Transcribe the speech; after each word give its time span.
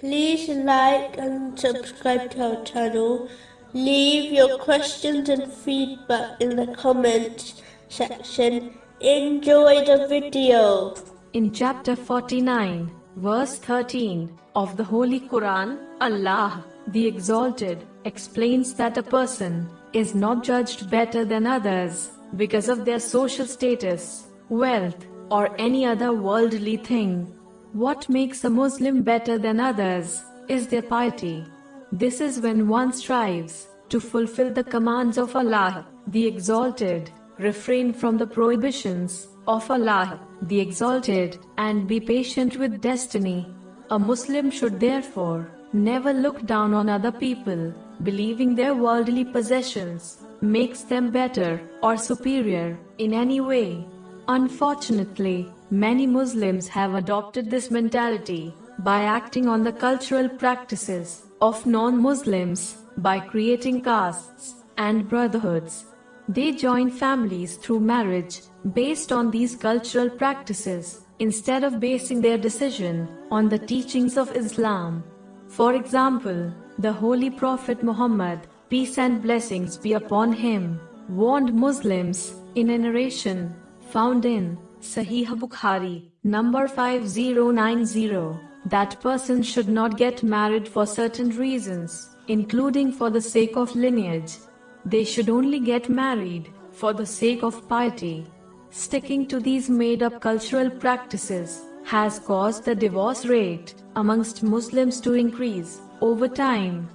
Please 0.00 0.50
like 0.50 1.16
and 1.16 1.58
subscribe 1.58 2.30
to 2.32 2.58
our 2.58 2.64
channel. 2.64 3.30
Leave 3.72 4.30
your 4.30 4.58
questions 4.58 5.30
and 5.30 5.50
feedback 5.50 6.38
in 6.38 6.54
the 6.54 6.66
comments 6.74 7.62
section. 7.88 8.74
Enjoy 9.00 9.86
the 9.86 10.06
video. 10.06 10.94
In 11.32 11.50
chapter 11.50 11.96
49, 11.96 12.90
verse 13.16 13.56
13 13.56 14.38
of 14.54 14.76
the 14.76 14.84
Holy 14.84 15.18
Quran, 15.18 15.78
Allah, 16.02 16.62
the 16.88 17.06
Exalted, 17.06 17.82
explains 18.04 18.74
that 18.74 18.98
a 18.98 19.02
person 19.02 19.66
is 19.94 20.14
not 20.14 20.44
judged 20.44 20.90
better 20.90 21.24
than 21.24 21.46
others 21.46 22.10
because 22.36 22.68
of 22.68 22.84
their 22.84 23.00
social 23.00 23.46
status, 23.46 24.26
wealth, 24.50 25.06
or 25.30 25.58
any 25.58 25.86
other 25.86 26.12
worldly 26.12 26.76
thing. 26.76 27.35
What 27.76 28.08
makes 28.08 28.42
a 28.42 28.48
Muslim 28.48 29.02
better 29.02 29.36
than 29.36 29.60
others 29.60 30.24
is 30.48 30.66
their 30.66 30.80
piety. 30.80 31.44
This 31.92 32.22
is 32.22 32.40
when 32.40 32.68
one 32.68 32.90
strives 32.90 33.68
to 33.90 34.00
fulfill 34.00 34.50
the 34.50 34.64
commands 34.64 35.18
of 35.18 35.36
Allah, 35.36 35.86
the 36.06 36.26
Exalted, 36.26 37.10
refrain 37.38 37.92
from 37.92 38.16
the 38.16 38.26
prohibitions 38.26 39.28
of 39.46 39.70
Allah, 39.70 40.18
the 40.40 40.58
Exalted, 40.58 41.38
and 41.58 41.86
be 41.86 42.00
patient 42.00 42.56
with 42.56 42.80
destiny. 42.80 43.46
A 43.90 43.98
Muslim 43.98 44.50
should 44.50 44.80
therefore 44.80 45.50
never 45.74 46.14
look 46.14 46.46
down 46.46 46.72
on 46.72 46.88
other 46.88 47.12
people, 47.12 47.74
believing 48.02 48.54
their 48.54 48.74
worldly 48.74 49.26
possessions 49.26 50.22
makes 50.40 50.80
them 50.80 51.10
better 51.10 51.60
or 51.82 51.98
superior 51.98 52.78
in 52.96 53.12
any 53.12 53.42
way. 53.42 53.84
Unfortunately, 54.28 55.52
many 55.70 56.04
Muslims 56.04 56.66
have 56.66 56.94
adopted 56.94 57.48
this 57.48 57.70
mentality 57.70 58.52
by 58.80 59.02
acting 59.02 59.46
on 59.46 59.62
the 59.62 59.72
cultural 59.72 60.28
practices 60.28 61.26
of 61.40 61.64
non 61.64 62.02
Muslims 62.02 62.78
by 62.96 63.20
creating 63.20 63.82
castes 63.82 64.64
and 64.78 65.08
brotherhoods. 65.08 65.86
They 66.28 66.50
join 66.50 66.90
families 66.90 67.56
through 67.56 67.80
marriage 67.80 68.40
based 68.74 69.12
on 69.12 69.30
these 69.30 69.54
cultural 69.54 70.10
practices 70.10 71.02
instead 71.20 71.62
of 71.62 71.78
basing 71.78 72.20
their 72.20 72.36
decision 72.36 73.08
on 73.30 73.48
the 73.48 73.60
teachings 73.60 74.16
of 74.16 74.34
Islam. 74.36 75.04
For 75.46 75.74
example, 75.74 76.52
the 76.78 76.92
Holy 76.92 77.30
Prophet 77.30 77.84
Muhammad, 77.84 78.40
peace 78.68 78.98
and 78.98 79.22
blessings 79.22 79.76
be 79.76 79.92
upon 79.92 80.32
him, 80.32 80.80
warned 81.08 81.54
Muslims 81.54 82.34
in 82.56 82.70
a 82.70 82.78
narration 82.78 83.54
found 83.90 84.24
in 84.24 84.58
Sahih 84.80 85.26
Bukhari, 85.26 86.10
number 86.24 86.66
5090, 86.68 88.38
that 88.66 89.00
person 89.00 89.42
should 89.42 89.68
not 89.68 89.96
get 89.96 90.22
married 90.22 90.68
for 90.68 90.86
certain 90.86 91.30
reasons, 91.30 92.16
including 92.28 92.90
for 92.92 93.10
the 93.10 93.20
sake 93.20 93.56
of 93.56 93.74
lineage. 93.76 94.36
They 94.84 95.04
should 95.04 95.30
only 95.30 95.60
get 95.60 95.88
married 95.88 96.50
for 96.72 96.92
the 96.92 97.06
sake 97.06 97.42
of 97.42 97.68
piety. 97.68 98.26
Sticking 98.70 99.26
to 99.28 99.40
these 99.40 99.70
made 99.70 100.02
up 100.02 100.20
cultural 100.20 100.68
practices 100.68 101.62
has 101.84 102.18
caused 102.18 102.64
the 102.64 102.74
divorce 102.74 103.24
rate 103.24 103.74
amongst 103.94 104.42
Muslims 104.42 105.00
to 105.00 105.14
increase 105.14 105.80
over 106.00 106.28
time. 106.28 106.88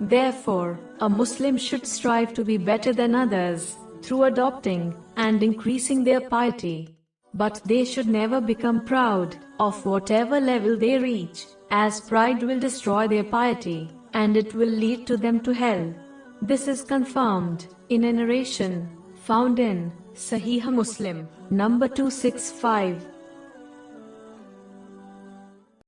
Therefore, 0.00 0.78
a 1.00 1.08
Muslim 1.08 1.56
should 1.56 1.86
strive 1.86 2.32
to 2.34 2.44
be 2.44 2.56
better 2.56 2.92
than 2.92 3.14
others 3.14 3.76
through 4.02 4.24
adopting 4.24 4.94
and 5.16 5.42
increasing 5.42 6.04
their 6.04 6.20
piety. 6.20 6.96
But 7.34 7.62
they 7.64 7.84
should 7.84 8.08
never 8.08 8.40
become 8.40 8.84
proud 8.84 9.36
of 9.58 9.86
whatever 9.86 10.40
level 10.40 10.76
they 10.76 10.98
reach, 10.98 11.46
as 11.70 12.00
pride 12.00 12.42
will 12.42 12.60
destroy 12.60 13.08
their 13.08 13.24
piety 13.24 13.90
and 14.12 14.36
it 14.36 14.54
will 14.54 14.68
lead 14.68 15.06
to 15.06 15.16
them 15.16 15.40
to 15.40 15.52
hell. 15.52 15.94
This 16.42 16.68
is 16.68 16.82
confirmed 16.82 17.66
in 17.88 18.04
a 18.04 18.12
narration 18.12 18.88
found 19.14 19.58
in 19.58 19.92
Sahih 20.14 20.64
Muslim, 20.72 21.28
number 21.50 21.88
265 21.88 23.06